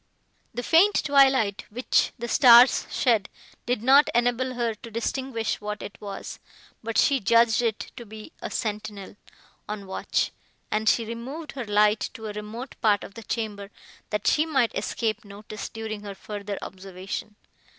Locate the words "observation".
16.63-17.35